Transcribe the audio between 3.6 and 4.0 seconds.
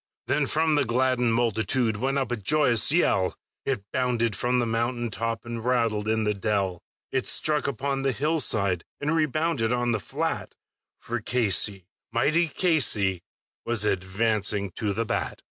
It